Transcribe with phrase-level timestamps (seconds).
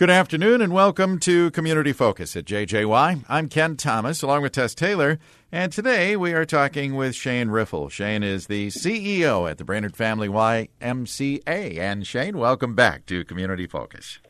[0.00, 3.22] Good afternoon and welcome to Community Focus at JJY.
[3.28, 5.18] I'm Ken Thomas along with Tess Taylor,
[5.52, 7.90] and today we are talking with Shane Riffle.
[7.90, 11.78] Shane is the CEO at the Brainerd Family YMCA.
[11.78, 14.20] And Shane, welcome back to Community Focus.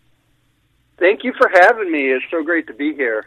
[0.98, 2.08] Thank you for having me.
[2.08, 3.26] It's so great to be here.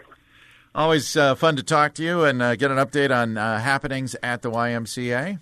[0.75, 4.17] Always uh, fun to talk to you and uh, get an update on uh, happenings
[4.21, 5.39] at the YMCA.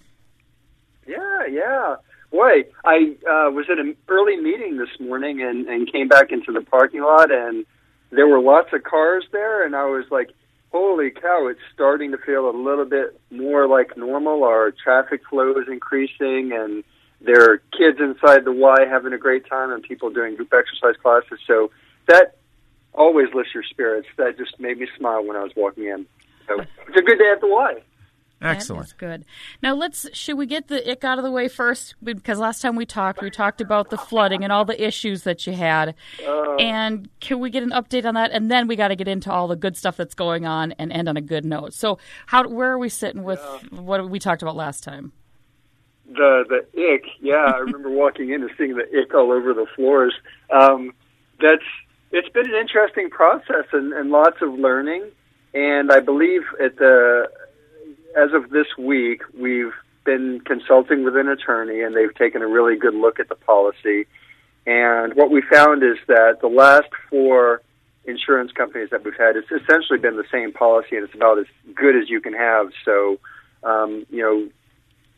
[1.08, 1.96] Yeah, yeah.
[2.32, 6.54] Boy, I uh, was at an early meeting this morning and, and came back into
[6.54, 7.66] the parking lot, and
[8.10, 10.30] there were lots of cars there, and I was like,
[10.72, 14.46] holy cow, it's starting to feel a little bit more like normal.
[14.46, 16.86] Our traffic flow is increasing, and
[17.20, 20.96] there are kids inside the Y having a great time, and people doing group exercise
[21.02, 21.40] classes.
[21.46, 21.72] So
[22.08, 22.38] that
[22.94, 24.08] always lifts your spirits.
[24.16, 26.06] That just made me smile when I was walking in.
[26.48, 27.82] So it's a good day at the Y.
[28.42, 28.84] Excellent.
[28.84, 29.26] That's good.
[29.62, 32.76] Now let's should we get the ick out of the way first because last time
[32.76, 35.94] we talked we talked about the flooding and all the issues that you had.
[36.26, 39.08] Uh, and can we get an update on that and then we got to get
[39.08, 41.74] into all the good stuff that's going on and end on a good note.
[41.74, 45.14] So how where are we sitting with what we talked about last time?
[46.14, 49.66] the the ick, yeah, I remember walking in and seeing the ick all over the
[49.76, 50.14] floors.
[50.50, 50.94] Um,
[51.40, 51.64] that's
[52.12, 55.10] it's been an interesting process and, and lots of learning.
[55.54, 57.30] And I believe at the
[58.16, 59.74] as of this week, we've
[60.04, 64.08] been consulting with an attorney, and they've taken a really good look at the policy.
[64.66, 67.62] And what we found is that the last four
[68.06, 71.46] insurance companies that we've had, it's essentially been the same policy, and it's about as
[71.76, 72.68] good as you can have.
[72.86, 73.20] So,
[73.64, 74.50] um, you know,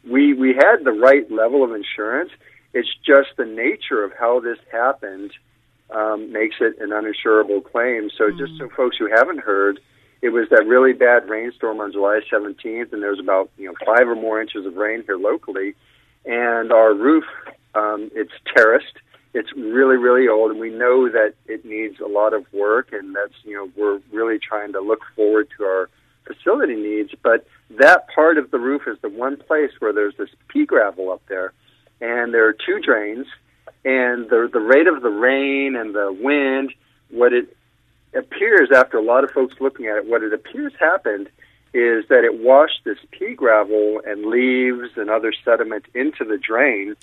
[0.09, 2.31] we we had the right level of insurance.
[2.73, 5.31] It's just the nature of how this happened
[5.89, 8.09] um, makes it an uninsurable claim.
[8.17, 9.79] So, just so folks who haven't heard,
[10.23, 13.75] it was that really bad rainstorm on July 17th, and there was about you know
[13.85, 15.75] five or more inches of rain here locally,
[16.25, 17.25] and our roof
[17.75, 18.95] um, it's terraced.
[19.33, 23.13] It's really really old, and we know that it needs a lot of work, and
[23.13, 25.89] that's you know we're really trying to look forward to our
[26.25, 27.09] facility needs.
[27.21, 31.11] But that part of the roof is the one place where there's this pea gravel
[31.11, 31.51] up there,
[31.99, 33.27] and there are two drains,
[33.83, 36.73] and the the rate of the rain and the wind,
[37.09, 37.57] what it
[38.15, 41.27] appears after a lot of folks looking at it, what it appears happened
[41.73, 46.95] is that it washed this pea gravel and leaves and other sediment into the drain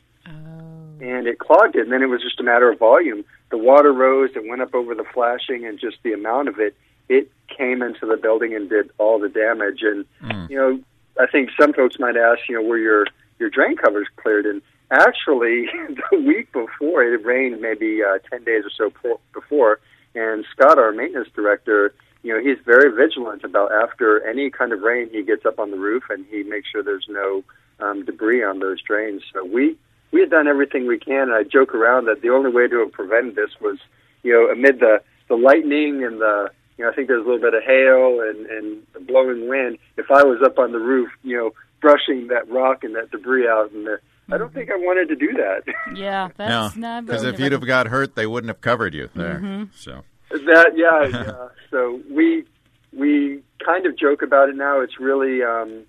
[1.01, 1.83] and it clogged it.
[1.83, 3.25] And then it was just a matter of volume.
[3.51, 6.77] The water rose and went up over the flashing, and just the amount of it,
[7.09, 9.83] it came into the building and did all the damage.
[9.83, 10.05] And
[10.51, 10.81] you know,
[11.21, 13.07] I think some folks might ask, you know, were your
[13.39, 14.47] your drain covers cleared?
[14.47, 15.67] And actually,
[16.11, 19.81] the week before it rained, maybe uh, ten days or so before,
[20.15, 24.81] and Scott, our maintenance director, you know, he's very vigilant about after any kind of
[24.81, 27.43] rain, he gets up on the roof and he makes sure there's no
[27.81, 29.23] um, debris on those drains.
[29.33, 29.77] So we
[30.13, 31.31] we had done everything we can.
[31.31, 33.79] And I joke around that the only way to have prevented this was,
[34.23, 37.41] you know, amid the the lightning and the you know, I think there's a little
[37.41, 39.79] bit of hail and and the blowing wind.
[39.97, 43.49] If I was up on the roof, you know, brushing that rock and that debris
[43.49, 44.01] out, and the,
[44.33, 45.63] I don't think I wanted to do that.
[45.95, 49.11] Yeah, No, that's not because if you'd have got hurt, they wouldn't have covered you
[49.15, 49.39] there.
[49.39, 49.65] Mm-hmm.
[49.75, 51.49] So That yeah, yeah.
[51.71, 52.45] So we
[52.93, 54.81] we kind of joke about it now.
[54.81, 55.85] It's really um,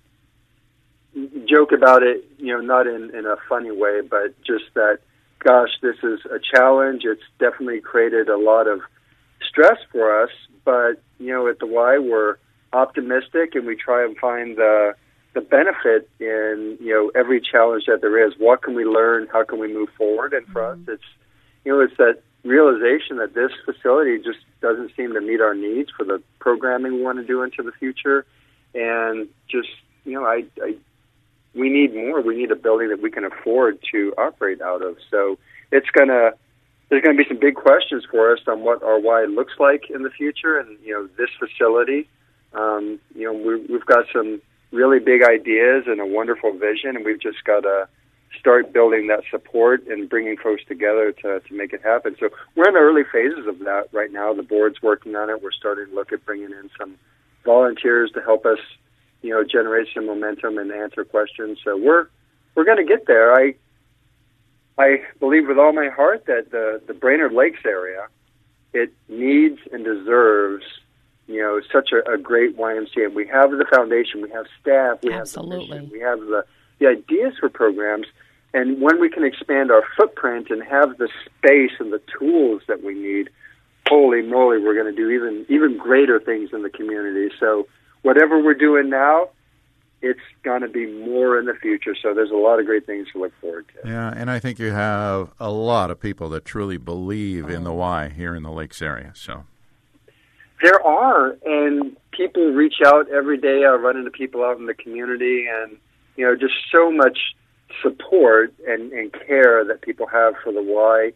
[1.48, 4.98] joke about it, you know, not in in a funny way, but just that.
[5.44, 7.02] Gosh, this is a challenge.
[7.04, 8.80] It's definitely created a lot of
[9.48, 10.30] stress for us.
[10.64, 12.36] But you know, at the Y, we're
[12.72, 14.94] optimistic, and we try and find the
[15.34, 18.34] the benefit in you know every challenge that there is.
[18.38, 19.28] What can we learn?
[19.32, 20.32] How can we move forward?
[20.32, 21.02] And for us, it's
[21.64, 25.90] you know, it's that realization that this facility just doesn't seem to meet our needs
[25.96, 28.26] for the programming we want to do into the future,
[28.74, 29.68] and just
[30.04, 30.76] you know, I, I
[31.54, 32.20] we need more.
[32.20, 34.96] We need a building that we can afford to operate out of.
[35.10, 35.38] So
[35.70, 36.32] it's gonna
[36.92, 39.88] there's going to be some big questions for us on what our Y looks like
[39.88, 42.06] in the future, and you know, this facility.
[42.52, 44.42] Um, you know, we, we've got some
[44.72, 47.88] really big ideas and a wonderful vision, and we've just got to
[48.38, 52.16] start building that support and bringing folks together to, to make it happen.
[52.18, 54.32] So we're in the early phases of that right now.
[54.32, 55.42] The board's working on it.
[55.42, 56.96] We're starting to look at bringing in some
[57.44, 58.58] volunteers to help us,
[59.20, 61.58] you know, generate some momentum and answer questions.
[61.62, 62.08] So we're
[62.54, 63.34] we're going to get there.
[63.34, 63.54] I
[64.78, 68.08] I believe with all my heart that the the Brainerd Lakes area
[68.72, 70.64] it needs and deserves
[71.26, 73.14] you know such a, a great YMCA.
[73.14, 75.58] We have the foundation, we have staff, we Absolutely.
[75.58, 76.44] have the mission, we have the
[76.78, 78.06] the ideas for programs,
[78.54, 82.82] and when we can expand our footprint and have the space and the tools that
[82.82, 83.30] we need,
[83.86, 87.34] holy moly, we're going to do even even greater things in the community.
[87.38, 87.66] So
[88.02, 89.28] whatever we're doing now,
[90.02, 91.94] it's going to be more in the future.
[92.00, 93.88] So there's a lot of great things to look forward to.
[93.88, 97.72] Yeah, and I think you have a lot of people that truly believe in the
[97.72, 99.12] Y here in the Lakes area.
[99.14, 99.44] So
[100.62, 103.64] there are, and people reach out every day.
[103.64, 105.76] I run into people out in the community, and
[106.16, 107.18] you know, just so much
[107.82, 111.12] support and, and care that people have for the Y.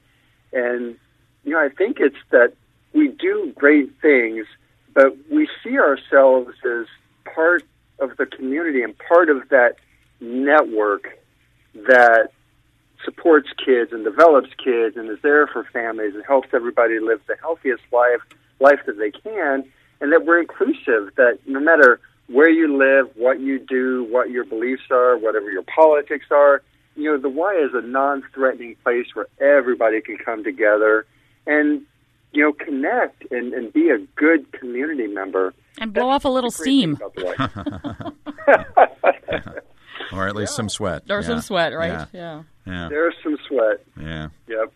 [0.52, 0.96] And
[1.44, 2.54] you know, I think it's that
[2.92, 4.46] we do great things,
[4.94, 6.86] but we see ourselves as
[7.34, 7.62] part
[8.00, 9.76] of the community and part of that
[10.20, 11.18] network
[11.74, 12.30] that
[13.04, 17.36] supports kids and develops kids and is there for families and helps everybody live the
[17.40, 18.22] healthiest life
[18.60, 19.64] life that they can
[20.00, 24.44] and that we're inclusive that no matter where you live, what you do, what your
[24.44, 26.62] beliefs are, whatever your politics are,
[26.96, 31.06] you know, the Y is a non-threatening place where everybody can come together
[31.46, 31.82] and
[32.32, 36.50] you know connect and, and be a good community member and blow off a little
[36.50, 36.98] steam.
[40.12, 40.56] or at least yeah.
[40.56, 41.02] some sweat.
[41.10, 41.26] Or yeah.
[41.26, 41.88] some sweat, right?
[41.88, 42.06] Yeah.
[42.12, 42.42] yeah.
[42.66, 42.88] yeah.
[42.88, 43.84] There's some sweat.
[44.00, 44.28] Yeah.
[44.48, 44.72] Yep.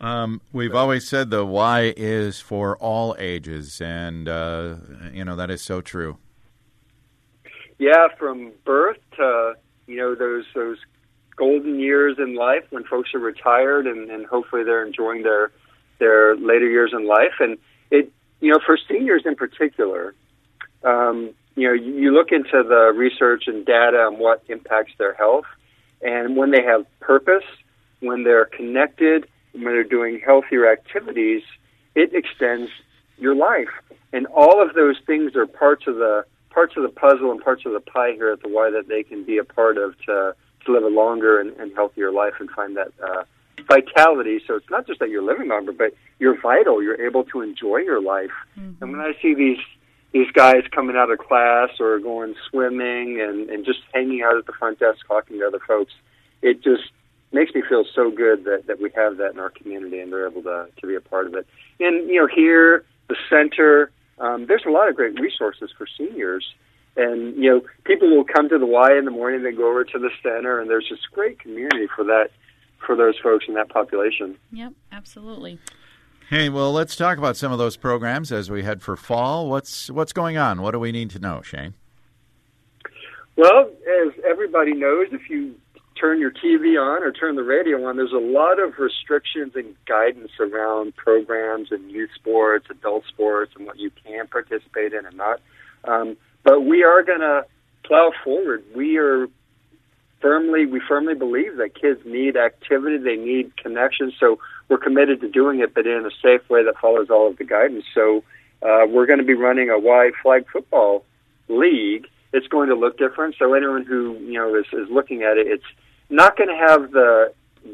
[0.00, 4.76] Um, we've always said the Y is for all ages, and uh,
[5.12, 6.18] you know that is so true.
[7.78, 9.54] Yeah, from birth to
[9.86, 10.78] you know those those
[11.36, 15.50] golden years in life when folks are retired and, and hopefully they're enjoying their
[15.98, 17.56] their later years in life, and
[17.90, 20.14] it you know for seniors in particular,
[20.84, 25.14] um, you know you, you look into the research and data on what impacts their
[25.14, 25.46] health,
[26.02, 27.44] and when they have purpose,
[28.00, 31.42] when they're connected when they're doing healthier activities,
[31.94, 32.70] it extends
[33.18, 33.70] your life.
[34.12, 37.66] And all of those things are parts of the parts of the puzzle and parts
[37.66, 40.34] of the pie here at the Y that they can be a part of to
[40.64, 43.24] to live a longer and, and healthier life and find that uh,
[43.68, 44.40] vitality.
[44.46, 46.82] So it's not just that you're living longer, but you're vital.
[46.82, 48.30] You're able to enjoy your life.
[48.58, 48.82] Mm-hmm.
[48.82, 49.58] And when I see these
[50.12, 54.46] these guys coming out of class or going swimming and, and just hanging out at
[54.46, 55.92] the front desk talking to other folks,
[56.42, 56.84] it just
[57.32, 60.28] makes me feel so good that, that we have that in our community and they're
[60.28, 61.46] able to, to be a part of it.
[61.80, 66.54] And, you know, here, the center, um, there's a lot of great resources for seniors.
[66.96, 69.84] And, you know, people will come to the Y in the morning, they go over
[69.84, 72.30] to the center, and there's just great community for that,
[72.86, 74.38] for those folks in that population.
[74.52, 75.58] Yep, absolutely.
[76.30, 79.48] Hey, well, let's talk about some of those programs as we head for fall.
[79.48, 80.60] What's what's going on?
[80.60, 81.74] What do we need to know, Shane?
[83.36, 83.70] Well,
[84.04, 85.54] as everybody knows, if you
[85.98, 89.74] turn your TV on or turn the radio on, there's a lot of restrictions and
[89.86, 95.16] guidance around programs and youth sports, adult sports, and what you can participate in and
[95.16, 95.40] not.
[95.84, 97.46] Um, but we are going to
[97.84, 98.64] plow forward.
[98.74, 99.28] We are
[100.20, 104.12] firmly, we firmly believe that kids need activity, they need connection.
[104.18, 104.38] So
[104.68, 107.44] we're committed to doing it, but in a safe way that follows all of the
[107.44, 107.84] guidance.
[107.94, 108.22] So
[108.62, 111.04] uh, we're going to be running a Y flag football
[111.48, 112.06] league.
[112.32, 113.36] It's going to look different.
[113.38, 115.64] So anyone who you know is, is looking at it, it's
[116.08, 117.32] not going to have the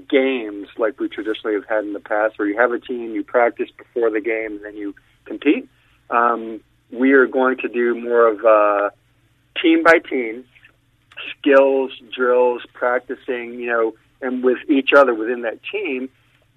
[0.08, 3.22] games like we traditionally have had in the past, where you have a team, you
[3.22, 4.94] practice before the game, and then you
[5.24, 5.68] compete.
[6.10, 8.90] Um, we are going to do more of uh,
[9.60, 10.44] team by team
[11.38, 16.08] skills, drills, practicing, you know, and with each other within that team.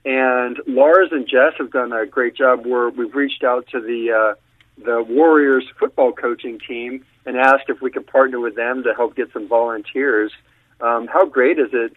[0.05, 2.65] And Lars and Jess have done a great job.
[2.65, 7.81] Where we've reached out to the uh, the Warriors football coaching team and asked if
[7.81, 10.31] we could partner with them to help get some volunteers
[10.81, 11.95] um, how great is it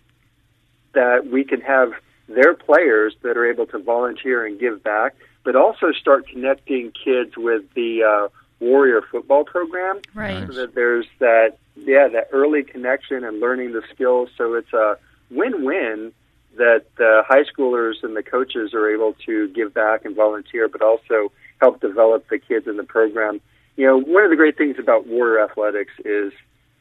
[0.94, 1.92] that we can have
[2.28, 5.14] their players that are able to volunteer and give back,
[5.44, 8.28] but also start connecting kids with the uh,
[8.60, 10.46] Warrior football program, right?
[10.46, 14.30] So that there's that yeah that early connection and learning the skills.
[14.36, 14.98] So it's a
[15.30, 16.12] win-win
[16.56, 20.82] that the high schoolers and the coaches are able to give back and volunteer, but
[20.82, 21.30] also
[21.60, 23.40] help develop the kids in the program.
[23.76, 26.32] You know, one of the great things about Warrior Athletics is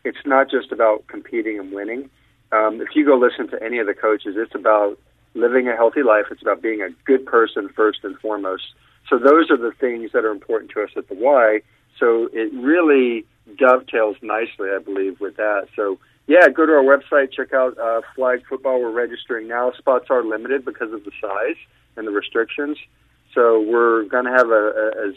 [0.03, 2.09] it's not just about competing and winning.
[2.51, 4.97] Um, if you go listen to any of the coaches, it's about
[5.33, 6.25] living a healthy life.
[6.31, 8.63] It's about being a good person first and foremost.
[9.09, 11.61] So those are the things that are important to us at the Y.
[11.99, 13.25] So it really
[13.57, 15.67] dovetails nicely, I believe, with that.
[15.75, 18.81] So yeah, go to our website, check out uh, flag football.
[18.81, 19.71] We're registering now.
[19.77, 21.55] Spots are limited because of the size
[21.95, 22.77] and the restrictions.
[23.33, 25.15] So we're going to have a, a, as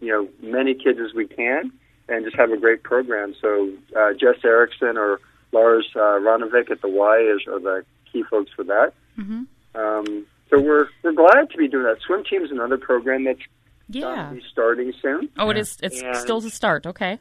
[0.00, 1.72] you know many kids as we can
[2.08, 3.34] and just have a great program.
[3.40, 5.20] So uh, Jess Erickson or
[5.52, 8.92] Lars uh, Ranovic at the Y is are the key folks for that.
[9.18, 9.42] Mm-hmm.
[9.74, 11.98] Um, so we're we're glad to be doing that.
[12.06, 13.40] Swim Team is another program that's
[13.88, 15.28] yeah be starting soon.
[15.38, 15.76] Oh, it is.
[15.82, 16.86] It's and still to start.
[16.86, 17.18] Okay.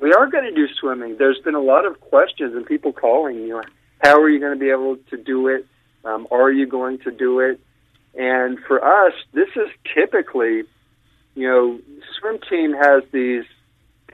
[0.00, 1.16] We are going to do swimming.
[1.18, 3.36] There's been a lot of questions and people calling.
[3.36, 3.62] You know,
[3.98, 5.66] how are you going to be able to do it?
[6.04, 7.60] Um, are you going to do it?
[8.14, 10.62] And for us, this is typically,
[11.34, 11.78] you know,
[12.18, 13.44] swim team has these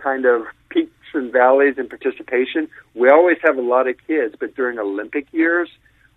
[0.07, 2.69] kind of peaks and valleys in participation.
[2.95, 5.69] We always have a lot of kids, but during Olympic years,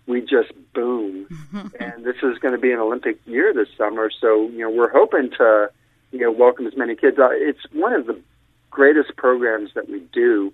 [0.06, 1.26] we just boom.
[1.80, 4.92] and this is going to be an Olympic year this summer, so you know we're
[4.92, 5.70] hoping to
[6.12, 7.18] you know welcome as many kids.
[7.18, 8.20] Uh, it's one of the
[8.70, 10.52] greatest programs that we do.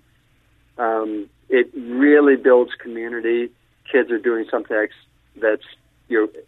[0.79, 3.51] Um, it really builds community.
[3.91, 4.99] Kids are doing something that's,
[5.39, 5.69] that's
[6.07, 6.41] you know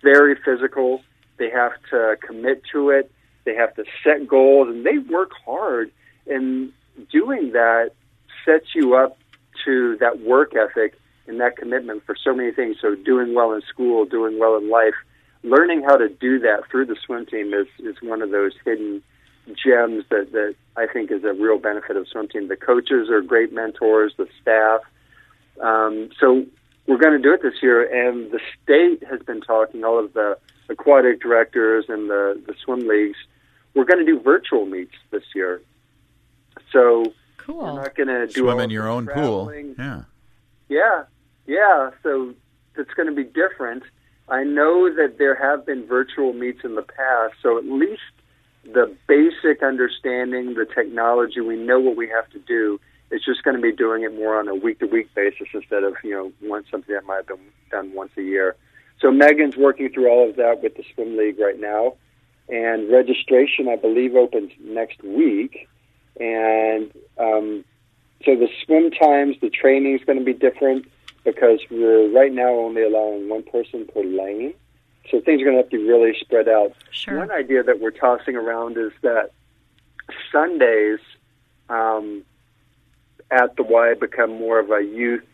[0.00, 1.02] very physical.
[1.38, 3.10] They have to commit to it.
[3.44, 5.90] They have to set goals, and they work hard.
[6.26, 6.72] And
[7.10, 7.92] doing that
[8.44, 9.18] sets you up
[9.64, 12.76] to that work ethic and that commitment for so many things.
[12.80, 14.94] So doing well in school, doing well in life,
[15.42, 19.02] learning how to do that through the swim team is is one of those hidden
[19.46, 22.48] gems that that I think is a real benefit of swim team.
[22.48, 24.80] The coaches are great mentors, the staff.
[25.60, 26.44] Um, so
[26.86, 29.84] we're going to do it this year, and the state has been talking.
[29.84, 33.18] All of the aquatic directors and the the swim leagues.
[33.74, 35.60] We're going to do virtual meets this year.
[36.72, 37.58] So cool.
[37.58, 39.74] we're not going to do Swim all in your own traveling.
[39.74, 39.84] pool.
[39.84, 40.02] Yeah.
[40.68, 41.04] Yeah,
[41.46, 41.90] yeah.
[42.02, 42.34] So
[42.76, 43.84] it's going to be different.
[44.28, 48.02] I know that there have been virtual meets in the past, so at least
[48.64, 52.80] the basic understanding, the technology, we know what we have to do.
[53.12, 55.84] It's just going to be doing it more on a week to week basis instead
[55.84, 57.38] of, you know, once something that might have been
[57.70, 58.56] done once a year.
[59.00, 61.94] So Megan's working through all of that with the swim league right now.
[62.48, 65.68] And registration, I believe, opens next week.
[66.18, 67.64] And um,
[68.24, 70.86] so the swim times, the training is going to be different
[71.24, 74.54] because we're right now only allowing one person per lane.
[75.10, 76.72] So things are going to have to be really spread out.
[76.90, 77.18] Sure.
[77.18, 79.30] One idea that we're tossing around is that
[80.32, 80.98] Sundays
[81.68, 82.22] um,
[83.30, 85.24] at the Y become more of a youth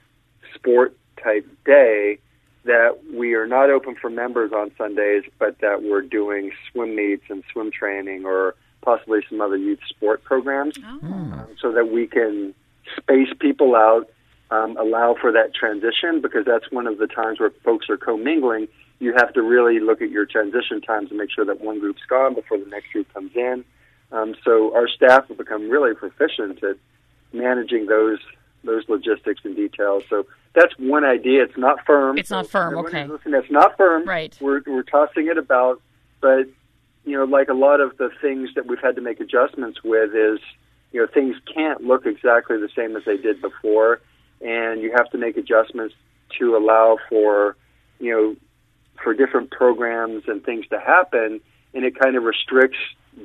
[0.54, 2.18] sport type day.
[2.64, 7.24] That we are not open for members on Sundays, but that we're doing swim meets
[7.28, 10.98] and swim training or possibly some other youth sport programs Oh.
[11.06, 12.54] um, so that we can
[12.96, 14.08] space people out,
[14.50, 18.68] um, allow for that transition because that's one of the times where folks are commingling.
[18.98, 22.02] You have to really look at your transition times and make sure that one group's
[22.08, 23.64] gone before the next group comes in.
[24.12, 26.76] Um, so our staff have become really proficient at
[27.32, 28.18] managing those
[28.64, 30.04] those logistics and details.
[30.08, 30.24] So
[30.54, 31.42] that's one idea.
[31.42, 32.16] It's not firm.
[32.16, 33.02] It's not firm, everyone okay.
[33.02, 34.06] who's listening, It's not firm.
[34.06, 34.36] Right.
[34.40, 35.80] We're we're tossing it about,
[36.20, 36.46] but
[37.04, 40.14] you know, like a lot of the things that we've had to make adjustments with
[40.14, 40.38] is,
[40.92, 44.00] you know, things can't look exactly the same as they did before,
[44.40, 45.94] and you have to make adjustments
[46.38, 47.56] to allow for,
[47.98, 48.36] you know,
[49.02, 51.40] for different programs and things to happen,
[51.74, 52.78] and it kind of restricts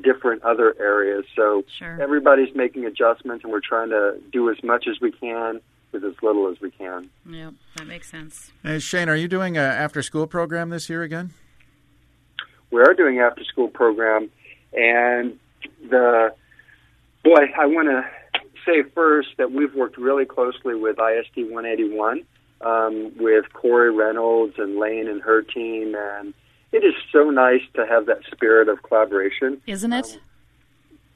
[0.04, 1.26] different other areas.
[1.36, 1.98] So Sure.
[2.02, 6.16] everybody's making adjustments, and we're trying to do as much as we can with as
[6.22, 7.10] little as we can.
[7.30, 8.52] Yep, that makes sense.
[8.64, 11.32] Hey, Shane, are you doing a after school program this year again?
[12.78, 14.30] We are doing after school program
[14.72, 15.40] and
[15.90, 16.32] the
[17.24, 18.06] boy i want to
[18.66, 22.24] say first that we've worked really closely with isd 181
[22.62, 26.36] um, with corey reynolds and lane and her team and
[26.72, 30.20] it is so nice to have that spirit of collaboration Isn't it?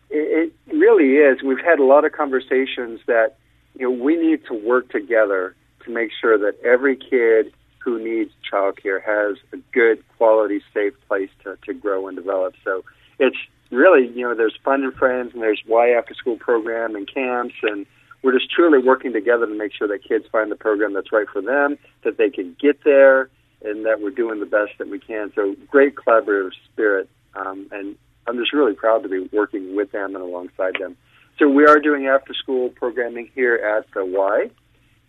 [0.10, 1.44] it, it really is.
[1.44, 3.38] We've had a lot of conversations that
[3.78, 8.32] you know we need to work together to make sure that every kid who needs
[8.52, 12.56] childcare has a good, quality, safe place to, to grow and develop.
[12.64, 12.84] So
[13.20, 13.38] it's
[13.72, 17.56] really you know there's fun and friends and there's Y after school program and camps
[17.64, 17.86] and
[18.22, 21.28] we're just truly working together to make sure that kids find the program that's right
[21.32, 23.30] for them, that they can get there,
[23.64, 25.32] and that we're doing the best that we can.
[25.36, 27.96] So great collaborative spirit, um, and
[28.28, 30.98] I'm just really proud to be working with them and alongside them.
[31.40, 34.52] So we are doing after school programming here at the Y,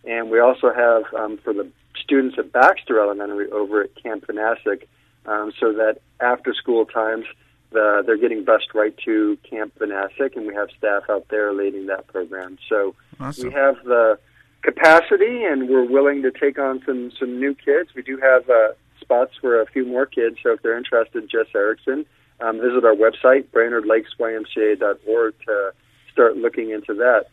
[0.04, 1.70] and we also have um, for the
[2.02, 4.86] students at Baxter Elementary over at Camp Vanasek,
[5.26, 7.26] um, so that after school times
[7.70, 11.86] the, they're getting bused right to Camp Vanasek, and we have staff out there leading
[11.86, 12.58] that program.
[12.68, 13.48] So Awesome.
[13.48, 14.18] we have the
[14.62, 17.90] capacity, and we're willing to take on some some new kids.
[17.94, 18.68] We do have uh,
[19.00, 22.04] spots for a few more kids, so if they're interested, Jess Erickson,
[22.40, 25.72] um, visit our website, BrainerdLakesYMCA.org, to
[26.12, 27.26] start looking into that.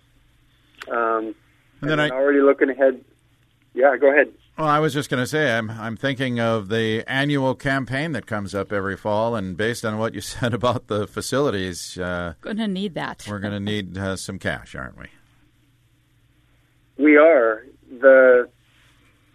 [0.91, 1.35] Um,
[1.81, 3.03] And then I, already looking ahead.
[3.73, 4.31] Yeah, go ahead.
[4.59, 8.25] Well, I was just going to say, I'm I'm thinking of the annual campaign that
[8.25, 12.67] comes up every fall, and based on what you said about the facilities, uh, Gonna
[12.67, 13.25] need that.
[13.29, 15.05] we're going to need uh, some cash, aren't we?
[16.97, 18.49] We are the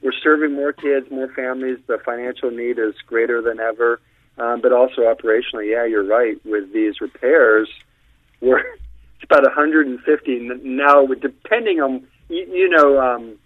[0.03, 1.79] we're serving more kids, more families.
[1.87, 4.01] The financial need is greater than ever,
[4.37, 6.37] um, but also operationally, yeah, you're right.
[6.45, 7.71] With these repairs,
[8.43, 8.59] we're
[9.17, 11.07] it's about 150 N- now.
[11.07, 13.39] Depending on you, you know, um,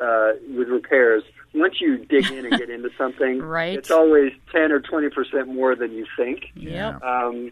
[0.00, 1.22] uh, with repairs,
[1.54, 3.76] once you dig in and get into something, Right.
[3.78, 6.46] it's always 10 or 20 percent more than you think.
[6.54, 7.02] Yep.
[7.02, 7.50] Um,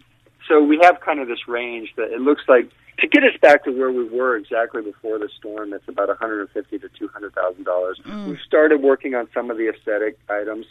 [0.49, 3.65] so we have kind of this range that it looks like to get us back
[3.65, 8.01] to where we were exactly before the storm, it's about 150 to 200 thousand dollars.
[8.27, 10.65] We've started working on some of the aesthetic items.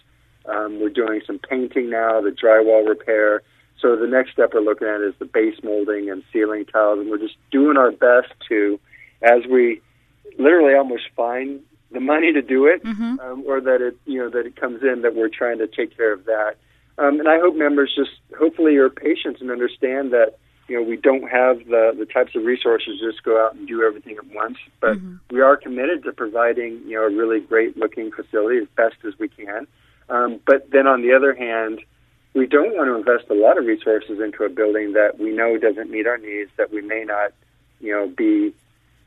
[0.45, 3.41] Um, we're doing some painting now, the drywall repair.
[3.81, 7.09] So the next step we're looking at is the base molding and ceiling tiles, and
[7.11, 8.79] we're just doing our best to,
[9.21, 9.81] as we
[10.37, 11.61] literally almost find
[11.91, 13.19] the money to do it, Mm-hmm.
[13.19, 15.95] um, or that it you know that it comes in, that we're trying to take
[15.95, 16.55] care of that.
[16.97, 20.37] Um, and I hope members just hopefully are patient and understand that
[20.67, 23.67] you know we don't have the the types of resources to just go out and
[23.67, 24.97] do everything at once, but
[25.29, 29.17] we are committed to providing you know a really great looking facility as best as
[29.19, 29.67] we can.
[30.09, 31.81] Um, but then on the other hand,
[32.33, 35.57] we don't want to invest a lot of resources into a building that we know
[35.57, 37.31] doesn't meet our needs, that we may not,
[37.79, 38.53] you know, be.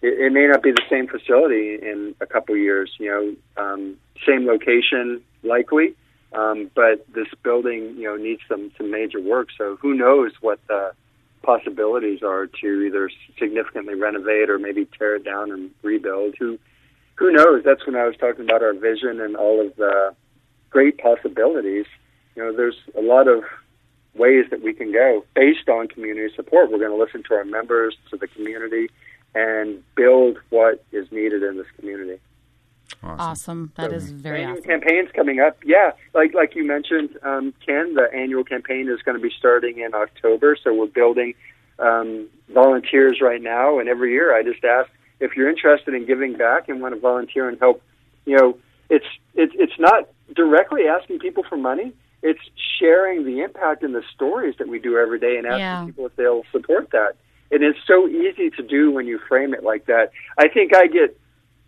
[0.03, 2.91] It, it may not be the same facility in a couple years.
[2.99, 5.95] You know, um, same location likely,
[6.33, 9.49] um, but this building, you know, needs some some major work.
[9.57, 10.93] So who knows what the
[11.43, 16.35] possibilities are to either significantly renovate or maybe tear it down and rebuild.
[16.39, 16.59] Who
[17.15, 17.63] who knows?
[17.65, 20.15] That's when I was talking about our vision and all of the
[20.71, 21.87] great possibilities.
[22.37, 23.43] You know, there's a lot of
[24.15, 26.71] ways that we can go based on community support.
[26.71, 28.89] We're going to listen to our members, to the community,
[29.39, 32.19] and build what is needed in this community.
[33.03, 33.21] Awesome.
[33.21, 33.73] Awesome.
[33.77, 34.71] That is very annual awesome.
[34.71, 35.59] campaigns coming up.
[35.65, 39.79] Yeah, like like you mentioned, um, Ken, the annual campaign is going to be starting
[39.79, 40.57] in October.
[40.63, 41.35] So we're building
[41.79, 44.91] um, volunteers right now, and every year I just ask
[45.21, 47.83] if you're interested in giving back and want to volunteer and help.
[48.25, 48.59] You know,
[48.91, 51.93] it's it's it's not directly asking people for money.
[52.23, 52.41] It's
[52.81, 55.85] sharing the impact and the stories that we do every day, and asking Yeah.
[55.87, 57.15] people if they'll support that.
[57.51, 60.11] And it's so easy to do when you frame it like that.
[60.37, 61.19] I think I get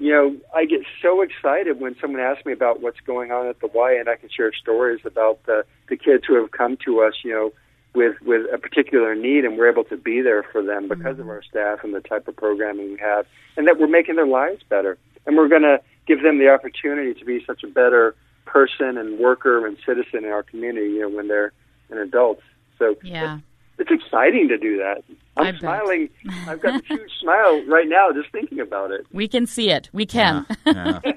[0.00, 3.60] you know, I get so excited when someone asks me about what's going on at
[3.60, 7.02] the Y, and I can share stories about the the kids who have come to
[7.02, 7.52] us, you know,
[7.94, 11.26] with with a particular need, and we're able to be there for them because of
[11.26, 11.30] mm-hmm.
[11.30, 13.26] our staff and the type of programming we have,
[13.58, 14.96] and that we're making their lives better,
[15.26, 19.18] and we're going to give them the opportunity to be such a better person and
[19.18, 21.52] worker and citizen in our community, you know, when they're
[21.90, 22.42] an adults.
[22.78, 23.38] So Yeah.
[23.78, 25.04] it's exciting to do that.
[25.40, 26.08] I'm I smiling.
[26.46, 29.06] I've got a huge smile right now just thinking about it.
[29.12, 29.88] We can see it.
[29.92, 30.46] We can.
[30.66, 31.00] Yeah.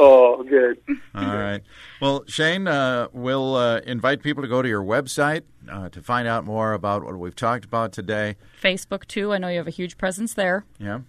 [0.00, 0.78] Oh, good.
[1.12, 1.60] All right.
[2.00, 6.28] Well, Shane, uh, we'll uh, invite people to go to your website uh, to find
[6.28, 8.36] out more about what we've talked about today.
[8.62, 9.32] Facebook, too.
[9.32, 10.64] I know you have a huge presence there.
[10.78, 11.00] Yeah.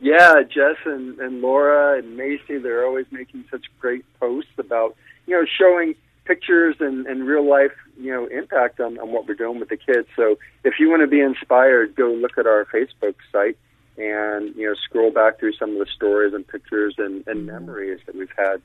[0.00, 5.34] yeah, Jess and, and Laura and Macy, they're always making such great posts about, you
[5.38, 5.94] know, showing
[6.26, 9.76] pictures and, and real life, you know, impact on, on what we're doing with the
[9.76, 10.08] kids.
[10.16, 13.56] So if you want to be inspired, go look at our Facebook site
[13.96, 18.00] and, you know, scroll back through some of the stories and pictures and, and memories
[18.06, 18.60] that we've had.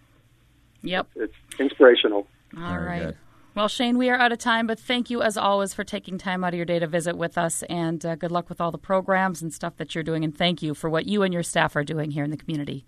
[0.82, 1.08] Yep.
[1.16, 2.28] It's inspirational.
[2.58, 3.02] All Very right.
[3.04, 3.18] good.
[3.54, 6.44] Well, Shane, we are out of time, but thank you as always for taking time
[6.44, 7.64] out of your day to visit with us.
[7.64, 10.24] And uh, good luck with all the programs and stuff that you're doing.
[10.24, 12.86] And thank you for what you and your staff are doing here in the community.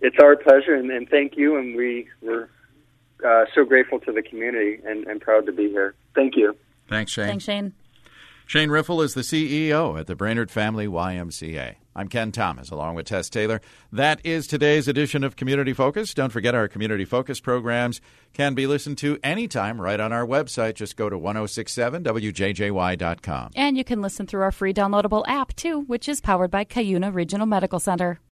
[0.00, 1.56] It's our pleasure, and, and thank you.
[1.56, 2.50] And we we're
[3.26, 5.94] uh, so grateful to the community and, and proud to be here.
[6.14, 6.56] Thank you.
[6.88, 7.26] Thanks, Shane.
[7.26, 7.74] Thanks, Shane.
[8.46, 11.74] Shane Riffle is the CEO at the Brainerd Family YMCA.
[11.94, 13.60] I'm Ken Thomas, along with Tess Taylor.
[13.92, 16.14] That is today's edition of Community Focus.
[16.14, 18.00] Don't forget our Community Focus programs
[18.32, 20.76] can be listened to anytime right on our website.
[20.76, 23.50] Just go to 1067wjjy.com.
[23.54, 27.12] And you can listen through our free downloadable app, too, which is powered by Cuyuna
[27.12, 28.18] Regional Medical Center.